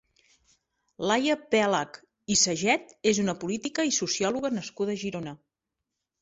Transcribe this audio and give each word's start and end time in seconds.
Laia 1.09 1.35
Pèlach 1.55 1.99
i 2.35 2.37
Saget 2.45 2.95
és 3.13 3.21
una 3.25 3.37
política 3.45 3.87
i 3.91 3.95
sociòloga 3.99 4.53
nascuda 4.57 4.97
a 4.97 4.99
Girona. 5.05 5.37